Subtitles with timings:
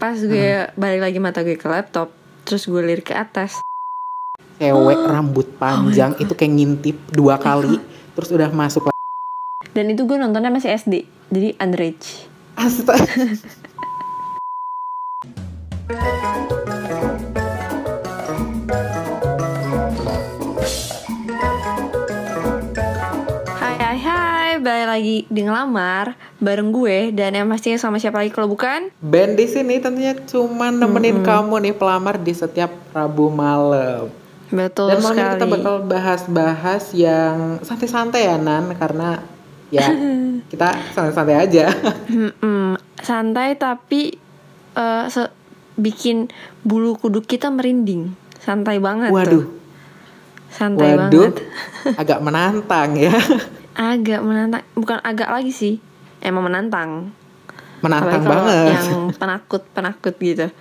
[0.00, 2.08] pas gue balik lagi mata gue ke laptop
[2.48, 3.60] terus gue lirik ke atas
[4.56, 5.12] cewek Oh.
[5.12, 7.76] rambut panjang itu kayak ngintip dua kali
[8.16, 8.96] terus udah masuk lagi.
[9.76, 12.24] dan itu gue nontonnya masih SD jadi underage
[12.56, 13.36] Astaga.
[25.00, 29.44] lagi di ngelamar bareng gue dan yang pastinya sama siapa lagi kalau bukan Ben di
[29.44, 34.12] sini tentunya cuma nemenin kamu nih pelamar di setiap Rabu malam.
[34.48, 39.24] betul Dan malam sekali kita bakal bahas-bahas yang santai-santai ya Nan karena
[39.68, 39.88] ya
[40.52, 41.72] kita santai-santai aja.
[42.10, 42.76] Mm-mm.
[43.00, 44.20] santai tapi
[45.06, 45.32] se-
[45.74, 46.28] bikin
[46.60, 49.44] bulu kuduk kita merinding santai banget Waduh, tuh
[50.50, 51.34] santai waduh, banget
[52.00, 53.16] agak menantang ya.
[53.80, 55.74] Agak menantang bukan agak lagi sih
[56.20, 57.16] emang menantang
[57.80, 58.76] Menantang banget.
[58.76, 58.88] yang
[59.20, 60.52] penakut penakut gitu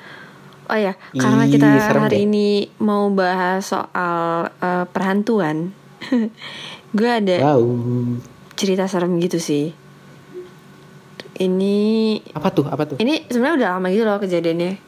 [0.66, 2.20] oh ya karena Ih, kita hari deh.
[2.24, 2.48] ini
[2.80, 5.76] mau bahas soal eh, perhantuan
[6.90, 7.68] gue ada Wow.
[8.56, 9.76] cerita serem gitu sih
[11.38, 12.66] ini Apa tuh?
[12.66, 12.98] Apa tuh?
[12.98, 14.80] ini sebenarnya udah lama gitu loh kejadiannya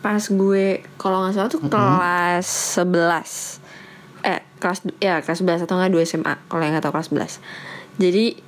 [0.00, 0.64] pas gue
[0.96, 3.59] kalau nggak salah tuh kelas 11 eh
[4.60, 8.38] kelas ya kelas 11 atau enggak 2 SMA kalau yang nggak tahu kelas 11 jadi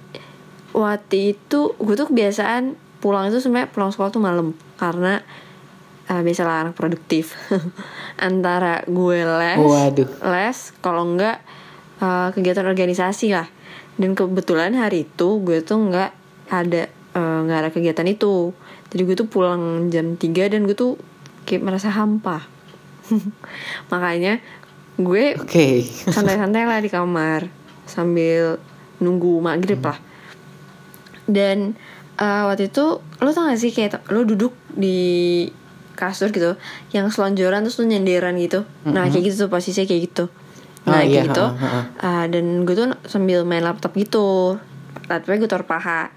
[0.72, 4.56] waktu itu gue tuh kebiasaan pulang itu sebenarnya pulang sekolah tuh malam.
[4.80, 5.20] Karena
[6.08, 7.36] eh, biasalah anak produktif.
[8.28, 10.08] Antara gue les Waduh.
[10.08, 11.42] les kalau enggak
[12.00, 13.48] eh, kegiatan organisasi lah.
[14.00, 16.10] Dan kebetulan hari itu gue tuh nggak
[16.48, 18.54] ada eh, nggak ada kegiatan itu.
[18.94, 20.96] Jadi gue tuh pulang jam 3 dan gue tuh
[21.44, 22.48] kayak merasa hampa.
[23.92, 24.38] Makanya
[24.96, 25.84] gue Oke.
[26.14, 27.48] santai-santai lah di kamar
[27.88, 28.60] sambil
[28.98, 29.98] nunggu maghrib lah.
[31.24, 31.74] Dan
[32.18, 35.46] eh, waktu itu lo tau gak sih kayak lo duduk di
[35.92, 36.56] kasur gitu
[36.90, 38.64] yang selonjoran terus lo nyenderan gitu.
[38.88, 40.24] Nah kayak gitu tuh posisinya kayak gitu.
[40.82, 41.44] Nah Ah, kayak iya, gitu.
[41.46, 41.80] ha, ha, ha.
[42.02, 44.58] Ah, dan gue tuh sambil main laptop gitu.
[45.06, 46.10] Laptopnya gue taruh paha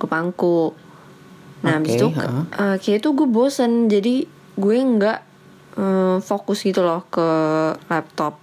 [0.00, 0.72] ke pangku.
[1.62, 3.92] Nah Oke, abis itu eh, kayak itu gue bosen.
[3.92, 4.24] Jadi
[4.56, 5.18] gue nggak
[5.78, 7.28] eh, fokus gitu loh ke
[7.88, 8.40] laptop.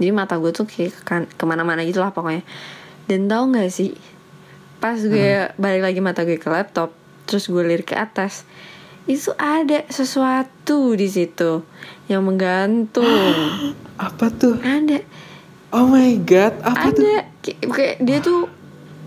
[0.00, 2.42] Jadi mata gue tuh kayak kan, ke mana-mana gitu lah pokoknya.
[3.06, 3.94] Dan tau nggak sih
[4.82, 6.90] pas gue balik lagi mata gue ke laptop
[7.30, 8.42] terus gue lirik ke atas
[9.06, 11.62] itu ada sesuatu di situ
[12.06, 13.06] yang menggantung.
[13.98, 14.58] Apa tuh?
[14.62, 15.02] ada.
[15.72, 17.00] Oh my god, apa tuh?
[17.00, 17.12] ada
[17.72, 18.44] kayak, dia tuh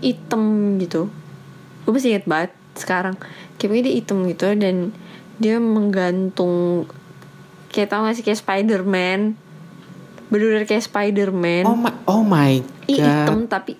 [0.02, 1.06] hitam gitu.
[1.86, 3.14] Gue masih inget banget sekarang.
[3.54, 4.76] Kayak pokoknya dia hitam gitu dan
[5.38, 6.88] dia menggantung
[7.76, 9.36] kayak tau gak sih kayak Spiderman.
[10.32, 11.68] Bener-bener kayak Spiderman.
[11.68, 13.28] Oh my, oh my Ih, god.
[13.28, 13.76] hitam tapi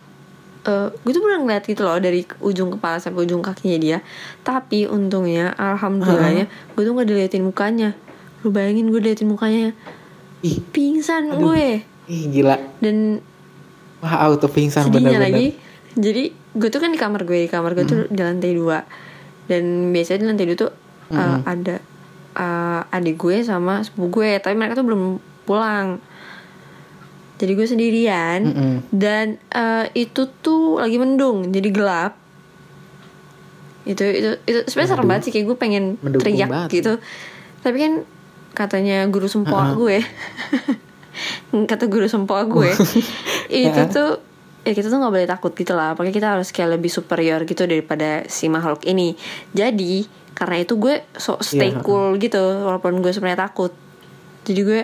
[0.67, 3.99] eh gue tuh pernah ngeliat gitu loh dari ujung kepala sampai ujung kakinya dia.
[4.45, 6.45] Tapi untungnya alhamdulillahnya
[6.77, 7.97] gue tuh gak diliatin mukanya.
[8.45, 9.73] Lu bayangin gue diliatin mukanya.
[10.45, 11.49] Ih, pingsan Aduh.
[11.49, 11.81] gue.
[12.13, 12.61] Ih gila.
[12.85, 13.25] dan
[14.05, 15.33] Wah, auto pingsan bener-bener.
[15.33, 15.47] lagi.
[15.97, 18.85] Jadi gue tuh kan di kamar gue di kamar gue tuh di lantai dua.
[19.49, 20.71] Dan biasanya di lantai dua tuh
[21.17, 21.81] uh, ada
[22.37, 25.03] uh, adik gue sama sepupu gue tapi mereka tuh belum
[25.49, 25.99] pulang.
[27.37, 28.77] Jadi gue sendirian Mm-mm.
[28.93, 32.13] dan uh, itu tuh lagi mendung jadi gelap.
[33.85, 36.71] Itu itu itu sebenarnya serem banget sih kayak gue pengen Mendukung teriak banget.
[36.73, 36.93] gitu.
[37.67, 37.93] tapi kan
[38.57, 40.01] katanya guru sempoa gue.
[41.71, 42.73] Kata guru sempoa gue.
[43.53, 44.11] Itu tuh
[44.67, 45.93] ya kita tuh nggak boleh takut gitu lah.
[45.93, 49.13] Pokoknya kita harus kayak lebih superior gitu daripada si makhluk ini.
[49.53, 53.73] Jadi karena itu gue so stay Iya, cool gitu walaupun gue sebenarnya takut
[54.45, 54.81] jadi gue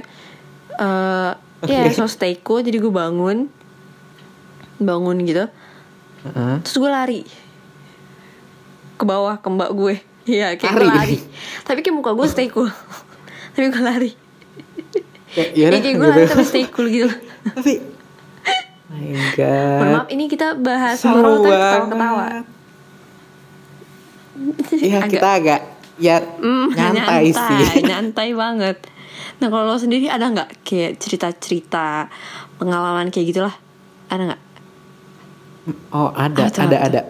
[0.73, 1.31] eh
[1.63, 1.95] ya Oke.
[1.95, 3.53] so stay cool jadi gue bangun
[4.77, 5.45] bangun gitu
[6.25, 6.55] Heeh.
[6.61, 7.23] terus gue lari
[8.95, 10.95] ke bawah ke mbak gue Iya kayak gue Lari?
[10.95, 11.19] lari
[11.61, 12.71] Tapi kayak muka gue stay cool
[13.53, 14.11] Tapi gue lari
[15.33, 16.15] Ya, yaudah, kayak gue gitu.
[16.15, 17.11] lari tapi stay cool gitu
[17.45, 17.73] Tapi
[18.87, 19.91] my Mohon god.
[19.91, 22.27] maaf ini kita bahas horor tapi ketawa-ketawa.
[24.83, 25.61] Ya Agak- kita agak
[25.97, 27.63] ya Hmm, nyantai, sih.
[27.89, 28.77] Nyantai banget
[29.39, 32.09] Nah kalau lo sendiri ada nggak Kayak cerita-cerita
[32.57, 33.55] Pengalaman kayak gitulah
[34.07, 34.43] Ada nggak?
[35.91, 37.01] Oh ada, tuh, ada, ada.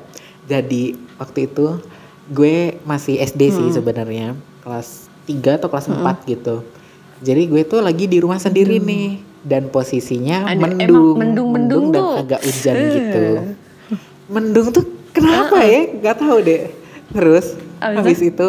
[0.45, 1.81] Jadi waktu itu
[2.29, 3.75] gue masih SD sih Hmm.
[3.75, 4.29] sebenarnya
[4.61, 5.97] kelas 3 atau kelas 4
[6.27, 6.61] gitu.
[7.19, 10.51] Jadi gue tuh lagi di rumah sendiri nih dan posisinya Hmm.
[10.53, 12.13] Ada- mendung, emang mendung-mendung dan tuh.
[12.21, 13.25] agak hujan gitu.
[14.29, 15.81] Mendung tuh kenapa ya?
[16.03, 16.63] Gak tahu deh.
[17.13, 18.49] Terus Abis habis itu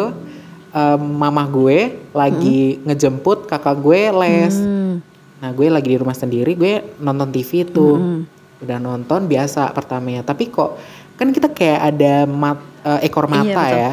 [0.70, 1.78] em, mama gue
[2.10, 4.54] lagi ngejemput kakak gue les.
[4.56, 4.98] Hmm.
[5.38, 7.94] Nah gue lagi di rumah sendiri, gue nonton TV tuh.
[7.96, 8.20] Hmm.
[8.64, 10.24] Udah nonton biasa pertamanya.
[10.24, 10.80] Tapi kok
[11.14, 13.78] kan kita kayak ada mat, eh, ekor Iya, mata betul.
[13.78, 13.92] ya.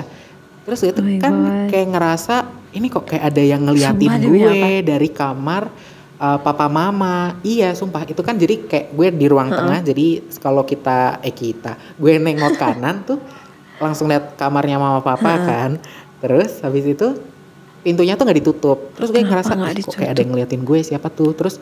[0.61, 1.73] terus tuh Oh kan God.
[1.73, 2.35] kayak ngerasa
[2.71, 5.63] ini kok kayak ada yang ngeliatin Sumpah, gue dari kamar
[6.21, 10.61] uh, papa mama iya sumpah itu kan jadi kayak gue di ruang tengah jadi kalau
[10.61, 13.17] kita eh kita gue nengok kanan tuh
[13.81, 15.71] langsung lihat kamarnya mama papa kan.
[16.21, 17.17] Terus habis itu
[17.81, 18.93] pintunya tuh nggak ditutup.
[18.93, 21.33] Terus gue Kenapa ngerasa "Ih, kok kayak ada yang ngeliatin gue siapa tuh?
[21.33, 21.57] Terus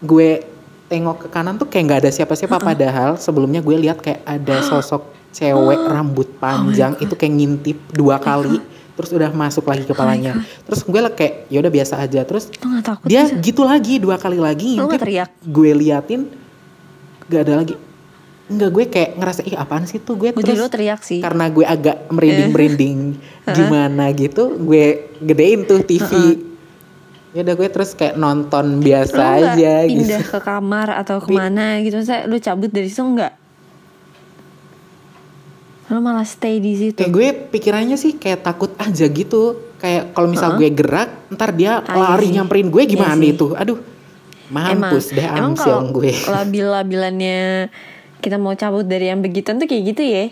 [0.00, 0.42] gue
[0.88, 2.56] tengok ke kanan tuh kayak nggak ada siapa-siapa.
[2.56, 5.04] Padahal sebelumnya gue lihat kayak ada sosok
[5.36, 8.56] cewek rambut Oh panjang itu kayak ngintip dua kali.
[8.98, 10.42] Terus udah masuk lagi kepalanya.
[10.64, 12.24] Terus gue lah kayak ya udah biasa aja.
[12.24, 12.48] Terus
[13.04, 13.38] dia bisa?
[13.44, 14.96] gitu lagi dua kali lagi ngintip.
[15.44, 16.26] gue liatin
[17.28, 17.76] gak ada lagi
[18.48, 20.14] Enggak gue kayak ngerasa ih apaan sih tuh?
[20.14, 21.20] Gue terus dulu teriak sih.
[21.20, 22.98] karena gue agak merinding-merinding
[23.56, 24.84] gimana gitu gue
[25.18, 26.08] gedein tuh TV
[27.28, 30.32] ya udah gue terus kayak nonton biasa Lo gak aja pindah gitu.
[30.32, 31.96] ke kamar atau ke mana gitu?
[31.96, 33.36] Maksudnya lu cabut dari situ enggak?
[35.86, 36.96] Lo malah stay di situ.
[36.96, 39.56] Kayak gue pikirannya sih kayak takut aja gitu.
[39.76, 40.68] Kayak kalau misal Heeh.
[40.68, 42.34] gue gerak ntar dia Ah, iya lari sih.
[42.34, 43.32] nyamperin gue Iya gimana sih.
[43.32, 43.46] itu?
[43.52, 43.78] Aduh
[44.48, 46.12] mampus deh emang kalau amsyong gue.
[46.24, 47.40] labil-labilannya
[48.18, 50.24] kita mau cabut dari yang begituan tuh kayak gitu ya?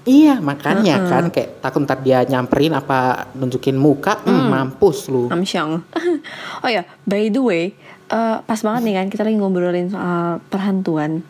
[0.00, 5.28] Iya makanya kan kayak takut ntar dia nyamperin apa nunjukin muka hmm, mampus lu.
[5.28, 5.84] Amsyong
[6.64, 7.64] Oh ya by the way
[8.08, 11.20] eh, Pas banget nih kan kita lagi ngobrolin soal perhantuan.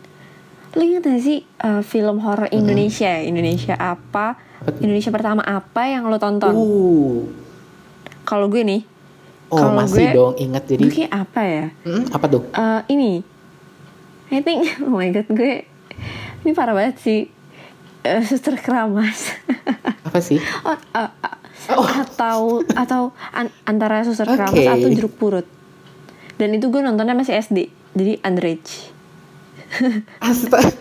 [0.79, 4.39] Lo inget gak sih eh, film horor Indonesia Indonesia apa?
[4.79, 6.55] Indonesia pertama apa yang lo tonton?
[6.55, 7.27] Uh.
[8.23, 8.83] Kalau gue nih
[9.51, 10.83] oh masih gue- dong ingat jadi.
[10.87, 11.67] Gue apa ya?
[11.83, 12.47] Hmm, apa tuh?
[12.55, 13.13] Eh, Ini
[14.31, 15.67] I think Oh my god gue
[16.41, 17.21] Ini parah banget sih
[18.01, 19.29] Eh, Suster keramas
[20.09, 21.37] apa sih Oh, uh, uh,
[22.01, 24.65] atau atau an- antara suster keramas Oke.
[24.65, 25.45] atau jeruk purut.
[26.35, 28.89] Dan itu gue nontonnya masih SD, jadi underage.
[30.25, 30.73] Astaga.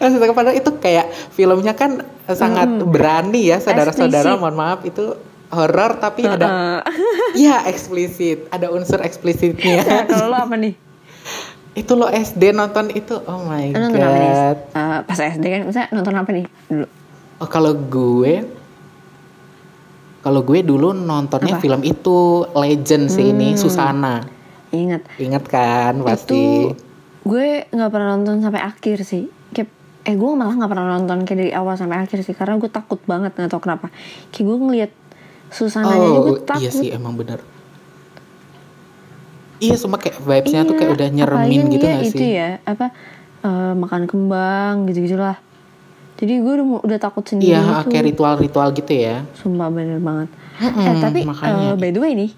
[0.00, 5.12] Astaga padahal itu kayak filmnya kan sangat berani ya saudara-saudara mohon maaf itu
[5.48, 10.87] horor tapi ada Eh, ya eksplisit ada unsur eksplisitnya nah, kalau lo apa nih?
[11.72, 14.30] Itu lo SD nonton itu oh my nonton apa nih?
[14.30, 16.86] god Eh, pas SD kan, misalnya nonton apa nih dulu?
[17.38, 18.34] oh kalau gue
[20.18, 21.62] kalau gue dulu nontonnya Apa?
[21.62, 22.18] film itu
[22.52, 23.60] legend sih ini Hmm.
[23.60, 24.16] Susana
[24.68, 26.76] Ingat ingat kan pasti itu
[27.24, 29.28] gue nggak pernah nonton sampai akhir sih.
[29.50, 29.68] Kayak
[30.02, 33.00] eh gue malah nggak pernah nonton kayak dari awal sampai akhir sih karena gue takut
[33.02, 33.88] banget nggak tau kenapa.
[34.28, 34.92] Kayak gue ngeliat
[35.48, 36.60] Susananya aja gue oh takut.
[36.60, 37.40] iya sih emang bener
[39.60, 42.30] iya semua kayak vibesnya tuh Iya, kayak udah apalagi nyeremin gitu gak itu sih?
[42.32, 42.86] ya apa
[43.40, 45.36] eh, makan kembang gitu gitulah
[46.14, 49.22] jadi gue udah udah takut sendiri Iya, tuh kayak ritual-ritual gitu ya.
[49.32, 50.26] sumpah bener banget.
[50.58, 51.54] Mm-mm, eh tapi makanya.
[51.62, 52.30] eh, by the way nih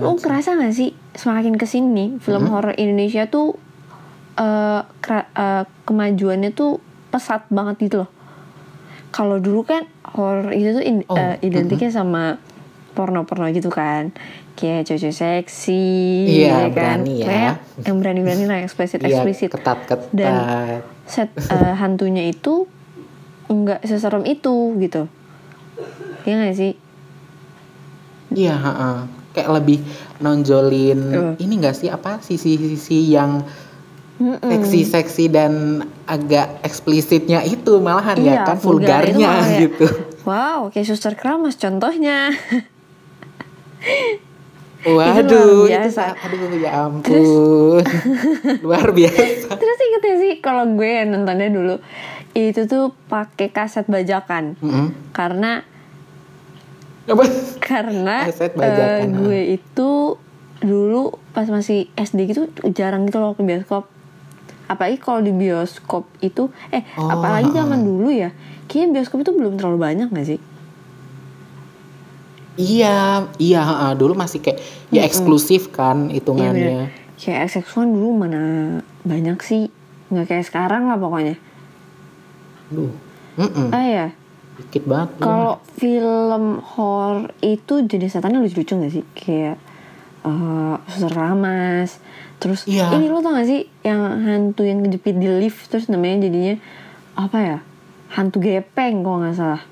[0.00, 0.96] lo ngerasa gak sih.
[1.12, 3.60] semakin ke sini film horor Indonesia tuh
[4.34, 8.10] eh, kera- eh, kemajuannya tuh pesat banget gitu loh.
[9.10, 12.40] Kalau dulu kan horor itu tuh in- Oh, eh, identiknya sama
[12.90, 14.16] porno-porno gitu kan
[14.60, 15.82] kayak cewek seksi
[16.28, 17.26] Iya, kan berani ya.
[17.26, 20.12] Kayak yang berani-berani lah eksplisit Iya, eksplisit ketat-ketat.
[20.12, 22.64] Dan- set eh, hantunya itu
[23.46, 25.10] nggak seserem itu gitu
[26.22, 26.72] ya nggak sih
[28.30, 28.96] Iya, heeh.
[29.30, 29.78] Kayak lebih
[30.18, 31.32] nonjolin Uh.
[31.36, 33.40] ini gak sih apa sisi-sisi yang
[34.20, 39.86] seksi-seksi dan agak eksplisitnya itu malahan ya Iya, kan vulgar itu vulgarnya kayak, gitu.
[40.22, 42.28] wow kayak suster keramas contohnya
[44.82, 47.84] Waduh, itu, sa- aduh ya ampun.
[48.64, 49.52] Luar biasa.
[49.52, 51.76] terus inget gak sih kalau gue nontonnya dulu
[52.30, 54.94] itu tuh pakai kaset bajakan Mm-mm.
[55.10, 55.66] karena
[57.04, 57.24] Apa?
[57.58, 59.18] karena Kaset bajakan, ah.
[59.18, 59.90] gue itu
[60.60, 63.88] dulu pas masih SD gitu jarang gitu loh ke bioskop
[64.64, 67.56] apalagi kalau di bioskop itu eh Oh, apalagi ah.
[67.58, 68.30] zaman dulu ya
[68.64, 70.38] kayaknya bioskop itu belum terlalu banyak gak sih
[72.54, 72.98] Iya,
[73.36, 73.90] iya, heeh.
[73.94, 76.90] dulu masih kayak ya eksklusif kan Iya hitungannya.
[76.90, 77.16] bener.
[77.16, 78.42] Kayak XX1 dulu mana
[79.02, 79.68] banyak sih
[80.08, 81.36] nggak kayak sekarang lah pokoknya.
[82.68, 82.90] Duh.
[83.36, 83.70] Mm-mm.
[83.70, 84.06] Ah ya,
[84.56, 85.16] Dikit banget.
[85.18, 89.04] kalau film horror itu jenis setannya lucu-lucu gak sih?
[89.14, 89.56] Kayak
[90.20, 91.96] eh suster ramas.
[92.36, 92.92] Terus Iya.
[92.92, 96.58] ini lo tau gak sih yang hantu yang kejepit di lift terus namanya jadinya
[97.14, 97.58] apa ya?
[98.10, 99.62] Hantu gepeng kalau nggak salah.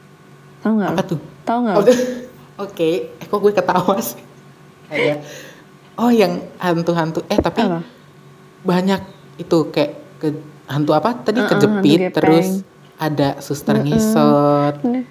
[0.63, 0.91] Tahu nggak?
[0.91, 1.09] Apa lo?
[1.09, 1.21] tuh?
[1.45, 1.77] Tahu nggak?
[2.59, 4.19] Oke, eh kok gue ketawa sih?
[4.89, 5.23] Ada.
[5.95, 7.23] Oh, yang hantu-hantu.
[7.27, 7.83] Eh, tapi Apa?
[8.61, 8.99] banyak
[9.37, 10.35] itu kayak ke
[10.67, 11.15] hantu apa?
[11.17, 14.75] Tadi Uh-uh, hantu kejepit terus ada suster ngisot.
[14.81, 15.07] Bener.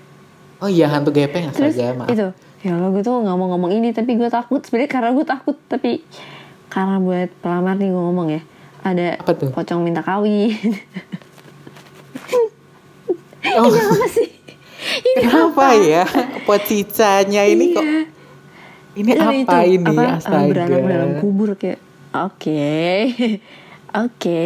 [0.58, 2.10] Oh iya, hantu gepeng astaga, maaf.
[2.10, 2.28] itu
[2.58, 5.54] ya lo gue tuh nggak mau ngomong ini tapi gue takut sebenarnya karena gue takut
[5.68, 6.02] tapi
[6.68, 8.42] karena buat pelamar nih gue ngomong ya
[8.82, 9.54] ada Apa tuh?
[9.54, 10.58] pocong minta kawin
[13.56, 14.37] Oh, Kenapa sih?
[14.98, 15.68] Ini kenapa apa?
[15.76, 16.04] ya?
[16.44, 18.02] Pocicanya ini kok Iya.
[18.96, 19.86] ini Dan apa itu, ini?
[19.88, 20.48] apa, eh, Astaga.
[20.48, 21.80] beranak dalam kubur kayak
[22.12, 22.66] oke
[24.04, 24.46] oke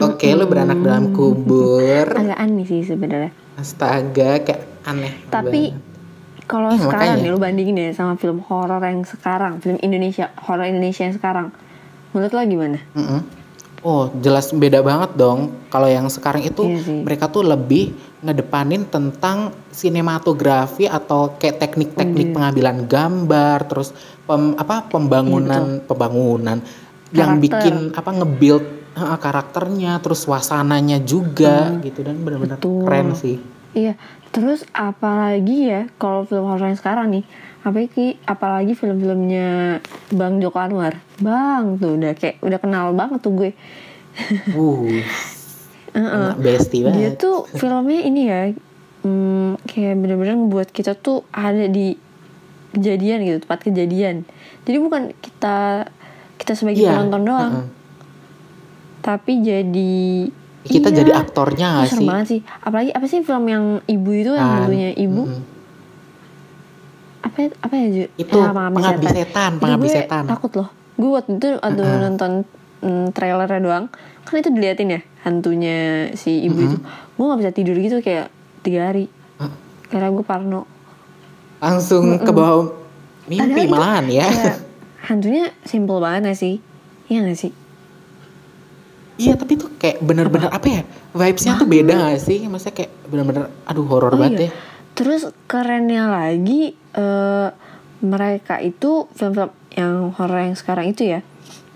[0.00, 2.08] Oke, lu beranak dalam kubur.
[2.08, 5.12] agak aneh sih sebenarnya Astaga, kayak aneh.
[5.28, 5.76] tapi
[6.42, 7.22] kalau Eh, sekarang makanya.
[7.22, 11.46] nih lu bandingin ya sama film horor yang sekarang film Indonesia horor Indonesia yang sekarang
[12.10, 13.20] menurut lo gimana Mm-mm.
[13.80, 15.56] Oh, jelas beda banget dong.
[15.72, 17.00] Kalau yang sekarang itu Iya sih.
[17.00, 22.34] mereka tuh lebih ngedepanin tentang sinematografi atau kayak teknik-teknik Iya.
[22.36, 26.60] pengambilan gambar, terus pem, apa pembangunan pembangunan
[27.10, 27.42] yang Karakter.
[27.42, 33.40] bikin apa nge-build eh, karakternya, terus suasananya juga gitu dan benar-benar keren sih.
[33.70, 33.94] Iya,
[34.28, 37.24] terus apalagi ya kalau film horor yang sekarang nih,
[37.60, 40.96] apalagi apalagi film-filmnya Bang Joko Anwar.
[41.18, 43.50] Bang tuh udah kayak udah kenal banget tuh gue.
[44.40, 45.00] Uh,
[45.94, 47.12] enak bestie Dia banget.
[47.16, 48.40] tuh filmnya ini ya,
[49.02, 51.98] hmm, kayak bener-bener ngebuat kita tuh ada di
[52.70, 54.22] kejadian gitu, tempat kejadian.
[54.62, 55.88] Jadi bukan kita
[56.36, 57.68] kita sebagai Iya, penonton doang, heeh.
[59.00, 59.94] tapi jadi
[60.60, 60.96] Kita Iya.
[61.00, 62.04] jadi aktornya gak sih?
[62.04, 62.40] banget sih.
[62.60, 65.24] Apalagi apa sih film yang ibu itu yang hantunya ibu?
[65.24, 65.49] mm-mm.
[67.30, 68.04] Apa apa ya Ju?
[68.16, 70.24] Itu, Eh, Pengabdi Setan, Itu Pengabdi gue Setan.
[70.26, 72.30] takut loh gue waktu itu waktu nonton
[72.80, 73.86] mm, trailernya doang
[74.20, 75.78] kan itu diliatin ya hantunya
[76.12, 76.76] si ibu itu
[77.16, 78.28] gue nggak bisa tidur gitu kayak
[78.60, 79.08] tiga hari
[79.38, 79.52] Heeh.
[79.88, 80.68] karena gue parno
[81.58, 82.72] Langsung ke bawah
[83.26, 84.26] mimpi Padahal itu malahan ya.
[84.26, 84.56] kayak
[85.08, 86.54] hantunya simple banget gak sih
[87.06, 87.52] iya gak sih
[89.16, 90.80] Iya tapi tuh kayak bener-bener apa, ya
[91.12, 92.40] vibesnya tuh beda gak sih?
[92.42, 94.48] Maksudnya kayak bener-bener aduh horor Oh banget iya.
[94.48, 94.50] ya.
[95.00, 97.48] Terus kerennya lagi eh,
[98.04, 101.24] mereka itu film-film yang horor yang sekarang itu ya,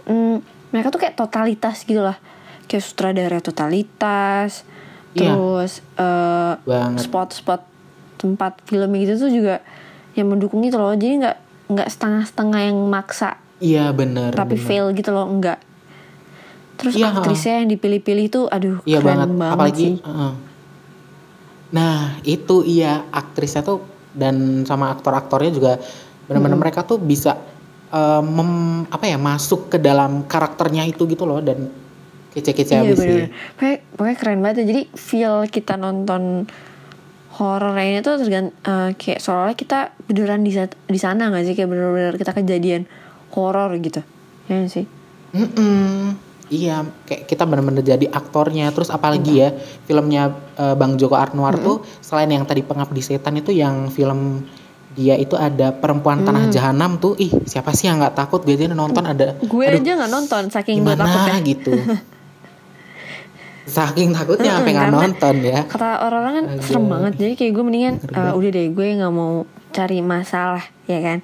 [0.05, 2.21] mm, mereka tuh kayak totalitas gitu lah,
[2.67, 4.69] kayak sutradara totalitas,
[5.17, 5.33] Iya.
[5.33, 7.01] terus eh, Banget.
[7.01, 7.63] spot-spot
[8.21, 9.65] tempat film gitu tuh juga
[10.13, 11.37] yang mendukung gitu loh, jadi nggak
[11.73, 14.37] nggak setengah-setengah yang maksa Iya bener.
[14.37, 14.67] tapi bener.
[14.67, 15.65] fail gitu loh, enggak.
[16.77, 19.29] Terus Iya, aktrisnya yang dipilih-pilih tuh, aduh Iya keren banget.
[19.39, 19.95] banget, Apalagi sih.
[20.03, 20.33] heeh.
[21.75, 23.83] Nah itu iya aktrisnya tuh
[24.15, 25.73] dan sama aktor-aktornya juga
[26.31, 27.35] bener-bener mereka tuh bisa
[27.91, 31.69] eh, mem- apa ya masuk ke dalam karakternya itu gitu loh dan
[32.31, 33.07] kece-kece Iya abis sih.
[33.07, 33.27] bener
[33.59, 34.65] Pokoknya, pokoknya keren banget ya.
[34.71, 36.47] Jadi feel kita nonton
[37.35, 40.55] horor ini tuh tergant eh, kayak seolah kita beneran di
[40.87, 42.87] di sana nggak sih kayak bener-bener kita kejadian
[43.35, 44.01] horor gitu.
[44.47, 44.87] Ya sih.
[45.35, 46.15] Mm-mm.
[46.53, 48.69] Iya, kayak kita bener-bener jadi aktornya.
[48.71, 49.57] Terus apalagi ya
[49.89, 54.45] filmnya eh, Bang Joko Anwar tuh selain yang tadi Pengabdi Setan itu yang film
[54.95, 57.19] dia itu ada Perempuan Tanah Jahanam tuh.
[57.19, 60.43] Ih, siapa sih yang nggak takut gue aja nonton ada Gue aduh, aja nggak nonton
[60.53, 61.35] saking gue takutnya.
[61.43, 61.73] gitu.
[63.65, 65.61] Saking takutnya sampai Mm-mm, nggak nonton ya.
[65.65, 66.63] Kata orang-orang kan Aduh.
[66.69, 67.13] serem banget.
[67.17, 68.33] Jadi kayak gue mendingan banget.
[68.37, 69.33] udah deh gue nggak mau
[69.73, 71.19] cari masalah ya kan.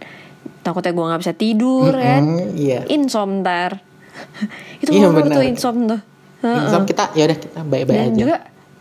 [0.64, 2.22] Takutnya gue nggak bisa tidur kan.
[2.24, 2.80] Mm, iya.
[2.88, 3.84] Insom ntar.
[4.82, 5.44] itu Iya, horor tuh benar.
[5.46, 6.00] insom tuh.
[6.40, 8.16] Insaf kita ya udah kita baik-baik Dan aja.
[8.16, 8.36] juga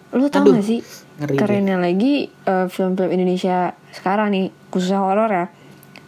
[0.10, 0.80] lu tau Aduh, gak sih
[1.18, 1.38] ngeri deh.
[1.38, 3.58] kerennya lagi eh, film-film Indonesia
[3.92, 5.46] sekarang nih khususnya horor ya.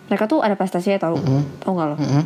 [0.07, 1.15] Mereka tuh ada prestasinya tau,
[1.57, 1.95] tau gak lo?
[1.95, 2.23] Mm-mm.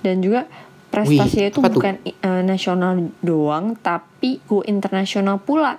[0.00, 0.44] Dan juga
[0.88, 1.74] prestasinya itu apa tuh?
[1.74, 5.76] bukan eh, nasional doang, tapi go internasional pula.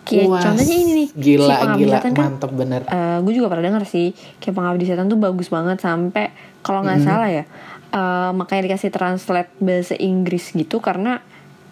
[0.00, 2.82] Kayak Wah, contohnya ini nih, Gila, si Pengabdi gila, Setan kan mantep bener.
[3.20, 7.28] gue juga pernah denger sih kayak pengabdi setan tuh bagus banget sampai kalau nggak salah
[7.28, 7.44] ya
[7.90, 11.20] eh, makanya dikasih translate bahasa Inggris gitu karena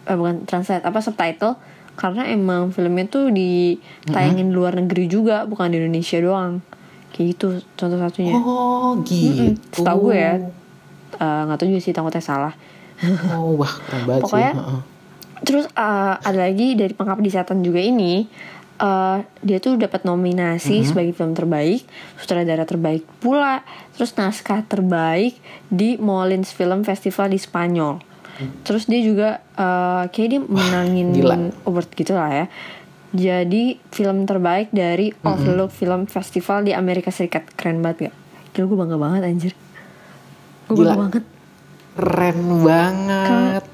[0.04, 1.56] eh, bukan translate apa subtitle
[1.98, 6.62] karena emang filmnya tuh ditayangin di luar negeri juga bukan di Indonesia doang
[7.10, 9.56] kayak gitu contoh satunya Oh, gitu.
[9.72, 10.34] setahu gue ya
[11.08, 12.54] Eh, nggak tahu juga sih takutnya salah
[13.32, 14.97] Oh, wah keren banget Pokoknya sih.
[15.44, 18.26] Terus eh, ada lagi dari Pengabdi Setan juga ini
[18.78, 21.82] eh, dia tuh dapat nominasi sebagai film terbaik,
[22.18, 23.62] sutradara terbaik pula,
[23.94, 28.02] terus naskah terbaik di Molins Film Festival di Spanyol.
[28.62, 31.08] Terus dia juga eh, kayak dia menangin
[31.66, 32.46] award gitu lah ya.
[33.08, 38.16] Jadi film terbaik dari Overlook Film Festival di Amerika Serikat keren banget gak?
[38.52, 39.52] Gila gue bangga banget anjir.
[40.68, 41.24] Gue bangga banget.
[41.96, 43.64] Keren banget.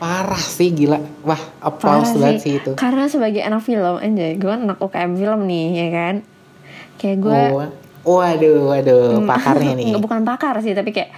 [0.00, 0.96] Parah sih gila.
[1.22, 2.72] Wah, applause banget sih itu.
[2.72, 6.14] Karena sebagai anak film anjay, gue kan anak UKM film nih ya kan.
[6.96, 7.40] Kayak gue
[8.00, 9.92] Oh, waduh, waduh, pakarnya nih.
[9.92, 11.12] nggak bukan pakar sih tapi kayak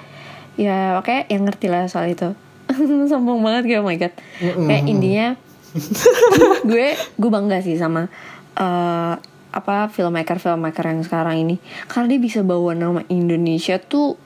[0.59, 2.35] ya oke yang ngerti lah soal itu.
[3.11, 4.15] Sombong banget kayak oh my god.
[4.43, 5.27] Kayak intinya
[6.69, 8.11] gue gue bangga sih sama
[8.59, 9.15] eh,
[9.53, 14.17] apa filmmaker filmmaker yang sekarang ini karena dia bisa bawa nama Indonesia tuh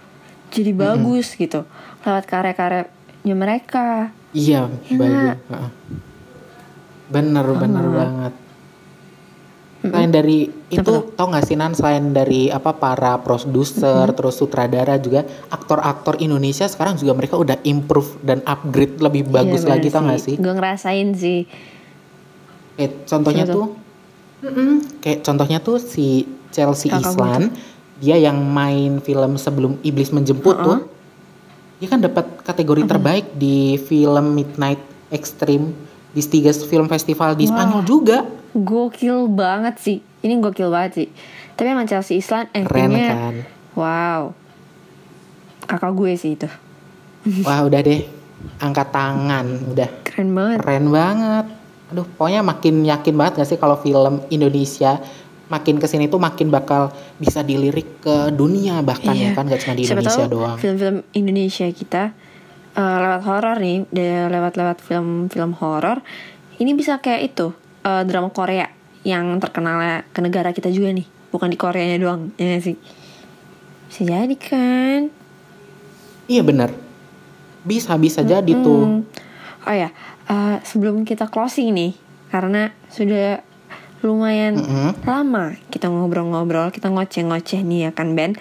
[0.48, 1.66] jadi bagus gitu
[2.02, 5.14] lewat karya-karyanya mereka Iya, Ya bagus.
[5.14, 5.38] nggak?
[5.48, 5.70] Heeh.
[7.06, 8.34] Bener bener banget.
[9.86, 15.22] Selain dari itu tau gak sih Nan selain dari apa para produser terus sutradara juga
[15.46, 20.10] aktor-aktor Indonesia sekarang juga mereka udah improve dan upgrade lebih bagus Iya, lagi bener tau
[20.10, 20.34] gak sih?
[20.34, 21.46] Gue ngerasain sih.
[22.74, 23.66] Kayak contohnya Siapa tuh,
[24.42, 24.70] Mm-mm.
[25.00, 26.06] kayak contohnya tuh si
[26.50, 27.42] Chelsea Kakak gue Islan,
[27.96, 30.78] dia yang main film sebelum iblis menjemput tuh,
[31.76, 34.80] dia kan dapat kategori terbaik di film Midnight
[35.12, 35.72] Extreme
[36.10, 38.24] di tiga film festival di Spanyol juga,
[38.56, 39.98] Gokil banget sih.
[40.24, 41.08] Ini gokil banget sih.
[41.52, 43.34] Tapi emang Chelsea Islan keren actingnya kan?
[43.76, 44.22] wow.
[45.68, 46.48] Kakak gue sih itu.
[47.44, 48.06] Wah udah deh,
[48.62, 50.58] angkat tangan, udah Keren banget.
[50.64, 51.46] keren banget.
[51.92, 54.98] Aduh, pokoknya makin yakin banget gak sih kalau film Indonesia
[55.46, 56.90] makin ke sini tuh makin bakal
[57.22, 59.94] bisa dilirik ke dunia bahkan ya kan gak cuma di Iya.
[59.94, 60.56] Siapa Indonesia tahu doang.
[60.58, 62.02] Film-film Indonesia kita
[62.74, 63.78] eh, lewat horor nih,
[64.26, 66.02] lewat-lewat film-film horor,
[66.58, 67.54] ini bisa kayak itu
[67.86, 68.66] eh, drama Korea
[69.06, 72.74] yang terkenal ke negara kita juga nih, bukan di Koreanya doang, ya sih?
[73.86, 75.14] Bisa jadi kan?
[76.26, 76.74] Iya bener,
[77.62, 78.82] bisa bisa jadi tuh.
[78.82, 79.06] Hmm.
[79.62, 79.94] Oh ya,
[80.26, 81.94] eh, sebelum kita closing nih,
[82.34, 83.45] karena sudah
[84.06, 85.02] lumayan Mm-mm.
[85.02, 88.38] lama kita ngobrol-ngobrol, kita ngoceh-ngoceh nih ya kan Ben.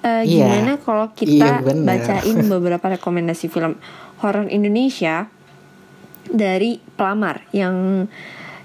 [0.00, 0.48] Eh, Iya.
[0.48, 1.84] gimana kalau Iya, kita bener.
[1.86, 3.76] bacain beberapa rekomendasi film
[4.18, 5.28] horor Indonesia
[6.24, 8.08] dari pelamar yang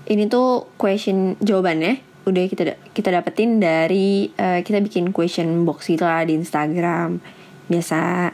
[0.04, 6.04] ini tuh question jawabannya udah kita kita dapetin dari eh, kita bikin question box gitu
[6.04, 7.20] lah di Instagram
[7.68, 8.32] biasa.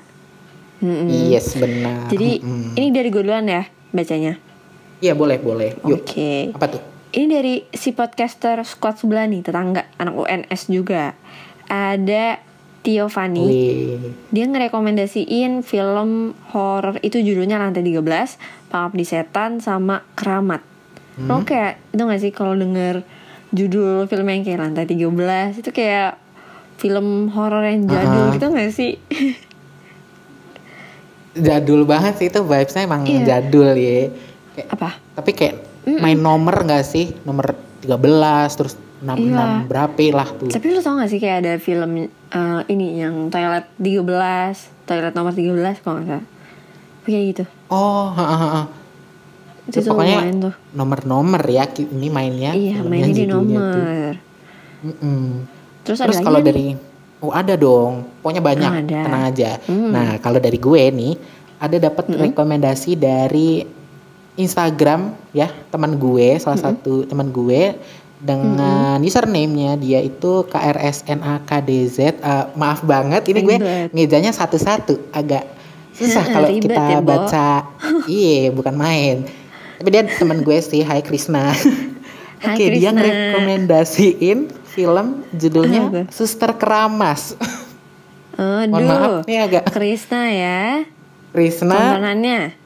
[0.76, 1.10] Mm-mm.
[1.30, 2.10] Yes benar.
[2.10, 2.74] Jadi Mm-mm.
[2.74, 4.38] ini dari gue duluan ya bacanya.
[4.98, 5.78] Iya boleh boleh.
[5.84, 6.50] Oke.
[6.52, 6.95] Apa tuh?
[7.12, 11.14] Ini dari si podcaster squad sebelah nih, tetangga, anak UNS juga.
[11.66, 12.42] Ada
[12.82, 13.42] Tio Fani.
[13.42, 13.98] Wih.
[14.30, 20.62] Dia ngerekomendasiin film horor itu judulnya Lantai 13, Pengabdi Setan sama Keramat.
[21.18, 23.02] Lo kayak itu gak sih kalau denger
[23.50, 26.20] judul film yang kayak Lantai 13 itu kayak
[26.76, 28.32] film horor yang jadul Ah.
[28.36, 29.00] gitu gak sih?
[31.36, 33.24] Jadul banget sih itu vibesnya emang Iya.
[33.40, 34.12] jadul ya.
[34.54, 34.90] Kayak, Apa?
[35.16, 35.56] tapi kayak
[35.88, 37.14] main nomor gak sih?
[37.22, 37.94] Nomor 13
[38.54, 39.46] terus 66 Iya.
[39.70, 40.50] berapa lah tuh.
[40.50, 44.02] Tapi lo tau gak sih kayak ada film eh, ini yang toilet 13,
[44.84, 46.26] toilet nomor 13 kalau gak salah.
[47.06, 47.44] Kayak gitu.
[47.70, 48.64] Oh, ha, ha, ha.
[49.66, 50.54] Itu Itu pokoknya tuh.
[50.74, 52.54] nomor-nomor ya ini mainnya.
[52.54, 53.82] Iya, mainnya di judulnya tuh.
[53.82, 54.14] nomor.
[54.86, 55.22] Mm-mm.
[55.82, 56.74] Terus, ada Terus kalau dari
[57.22, 59.00] oh ada dong, pokoknya banyak, Ada.
[59.06, 59.52] tenang aja.
[59.66, 59.90] Hmm.
[59.90, 61.14] Nah kalau dari gue nih
[61.58, 63.66] ada dapat rekomendasi dari
[64.36, 67.76] Instagram ya teman gue, salah satu teman gue
[68.20, 71.98] dengan username-nya dia itu KRSNAKDZ.
[72.00, 73.58] Eh, maaf banget, ini gue
[73.92, 75.46] ngejanya satu-satu, agak
[75.96, 77.70] susah kalau kita ya, baca.
[78.12, 79.24] iya, bukan main.
[79.80, 81.52] Tapi dia teman gue sih, Hai Krisna.
[82.44, 83.00] Hai, Oke, dia Krisna.
[83.00, 84.40] ngerekomendasiin
[84.76, 86.12] film judulnya?
[86.12, 87.36] Suster Keramas.
[88.36, 88.68] Aduh.
[88.68, 90.84] Mohon maaf nih agak Krisna ya.
[91.32, 92.65] Krisna Tontonannya.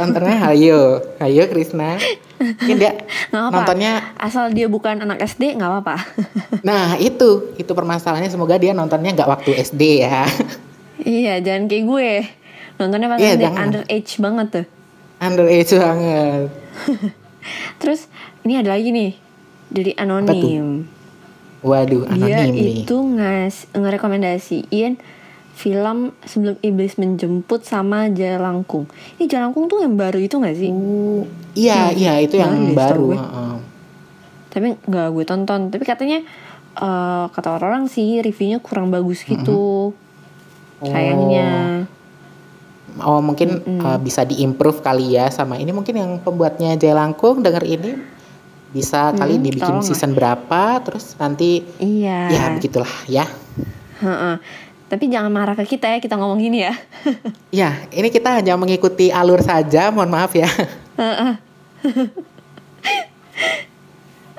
[0.00, 0.80] Nontonnya hayo,
[1.16, 2.00] hayo Krisna.
[2.36, 2.92] Mungkin dia
[3.30, 5.96] nontonnya Asal dia bukan anak SD nggak apa-apa.
[6.68, 10.24] Nah itu itu permasalahannya semoga dia nontonnya nggak waktu SD ya
[11.00, 12.10] iya, jangan kayak gue.
[12.76, 13.60] Nontonnya pas Iya, SD jangan.
[13.62, 14.66] underage banget tuh.
[15.18, 16.48] underage banget
[17.80, 18.00] Terus
[18.42, 19.12] ini ada lagi nih
[19.68, 20.88] dari anonim.
[21.60, 24.92] waduh Dia anonim nih itu ngas ngerekomendasiin
[25.60, 28.88] film sebelum iblis menjemput sama Jalangkung.
[29.20, 30.72] Ini Jalangkung tuh yang baru itu gak sih?
[30.72, 33.54] Uh, iya iya itu yang Baru deh, baru heeh.
[34.48, 35.60] Tapi nggak gue tonton.
[35.68, 36.24] Tapi katanya
[36.74, 39.92] eh, kata orang sih reviewnya kurang bagus gitu.
[40.80, 41.84] Sayangnya.
[42.98, 47.94] oh mungkin uh, bisa diimprove kali ya sama ini mungkin yang pembuatnya Jelangkung denger ini
[48.74, 52.34] bisa kali Hmm, dibikin season berapa terus nanti Iya.
[52.34, 53.30] ya begitulah ya
[54.02, 54.34] Heeh.
[54.90, 56.74] Tapi jangan marah ke kita ya kita ngomong gini ya.
[57.50, 60.50] Ya, ini kita hanya mengikuti alur saja, mohon maaf ya.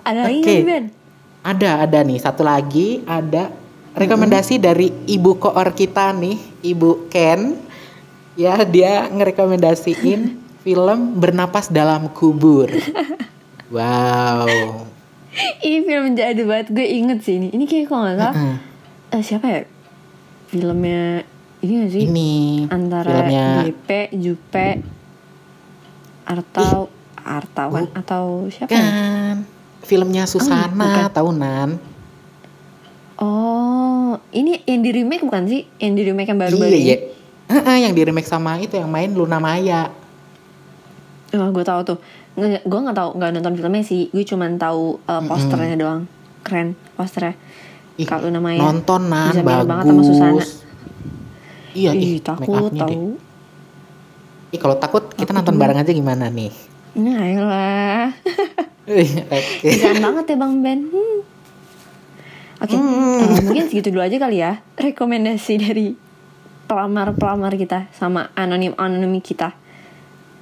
[0.01, 0.51] Ada lagi Oke.
[0.51, 0.85] nggak, Ben?
[1.41, 3.49] Ada, ada nih, satu lagi, ada
[3.97, 7.57] rekomendasi dari ibu koor kita nih, Ibu Ken.
[8.35, 12.69] Ya, dia ngerekomendasiin film Bernapas Dalam Kubur.
[13.71, 14.47] Wow.
[15.63, 17.47] Ini film jadul banget gue inget sih ini.
[17.55, 18.57] Ini kayak kalau nggak salah Heeh.
[19.15, 19.61] eh, siapa ya?
[20.51, 21.23] Filmnya
[21.63, 22.03] ini gak sih?
[22.05, 22.31] Ini
[22.67, 24.69] Antara filmnya JP, Jupe,
[26.27, 28.73] Artau, Artawan atau siapa?
[28.73, 29.45] kan
[29.81, 31.79] filmnya Susana tahunan.
[33.15, 35.69] Oh, ini yang di remake bukan sih?
[35.77, 36.85] Yang di remake yang baru-baru Iya, ini?
[37.53, 37.73] iya.
[37.85, 39.93] Yang di remake sama itu yang main Luna Maya.
[41.31, 41.99] Oh, gue tahu tuh.
[42.33, 46.07] gue nggak tahu nggak nonton filmnya sih gue cuma tahu uh, posternya doang
[46.47, 47.35] keren posternya
[47.99, 49.67] kalau namanya nonton nan bisa bagus.
[49.67, 50.43] banget sama Susana
[51.71, 53.15] Iya, ih ih, takut tahu
[54.51, 56.51] Ih, kalau takut kita nonton bareng aja gimana nih?
[56.91, 58.12] nah lah.
[59.63, 60.80] Jangan banget ya Bang Ben.
[60.86, 61.23] Hmm.
[62.60, 65.95] Oke, eh, mungkin segitu dulu aja kali ya rekomendasi dari
[66.67, 69.56] pelamar-pelamar kita sama anonim-anonim kita.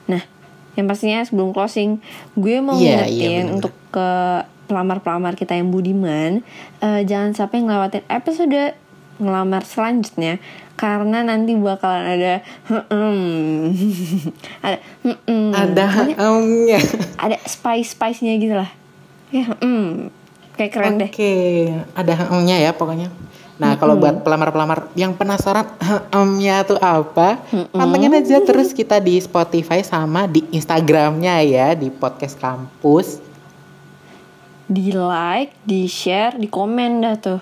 [0.06, 0.26] Nah,
[0.74, 2.02] yang pastinya sebelum closing,
[2.34, 3.56] gue mau Iya, iya, ngingetin bener.
[3.56, 4.10] untuk ke
[4.70, 6.46] pelamar-pelamar kita yang budiman,
[6.86, 8.78] eh, jangan sampai ngelewatin episode
[9.20, 10.40] ngelamar selanjutnya
[10.80, 12.34] karena nanti bakalan ada
[12.72, 13.76] hmm,
[14.70, 15.86] ada hmm, Ada
[17.20, 18.72] ada spice spice nya gitu lah.
[19.34, 20.08] Ya hmm,
[20.56, 21.12] kayak keren deh.
[21.12, 21.34] Oke,
[21.98, 23.12] ada omnya ya pokoknya.
[23.60, 25.68] Nah, kalau buat pelamar-pelamar yang penasaran
[26.16, 27.44] omnya tuh apa,
[27.76, 33.29] pantengin aja terus kita di Spotify sama di Instagramnya ya di podcast kampus.
[34.70, 37.42] Di like di share di komen dah tuh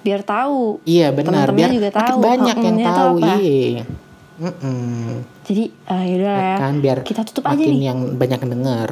[0.00, 3.12] biar tahu Iya benar, Teman-temannya biar juga tahu banyak yang tahu.
[3.18, 3.84] Iya.
[4.34, 5.22] Mm-mm.
[5.42, 8.88] jadi uh, yaudah lah ya kan biar kita tutup aja nih yang banyak denger.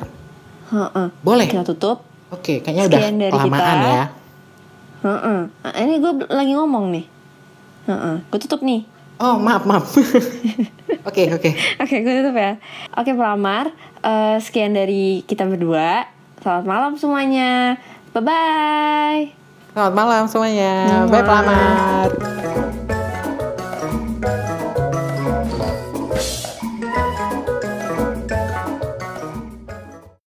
[0.69, 1.07] Heeh.
[1.21, 1.47] Boleh.
[1.47, 3.91] kita tutup Oke, kayaknya udah Sekian dari kelamaan kita.
[3.93, 4.05] ya.
[5.03, 5.41] Heeh.
[5.53, 7.05] Nah, ini gue lagi ngomong nih
[7.85, 8.17] Heeh.
[8.25, 8.83] gue tutup nih
[9.19, 9.87] Oh, maaf, maaf.
[11.09, 11.51] Oke, oke.
[11.83, 12.59] Oke, gue tutup ya.
[12.93, 13.71] Oke, pelamar.
[14.01, 16.11] eh, sekian dari kita berdua.
[16.43, 17.79] Selamat malam semuanya.
[18.11, 19.23] Bye bye.
[19.73, 20.75] Selamat malam semuanya.
[20.91, 22.92] Selamat Bye pelamar.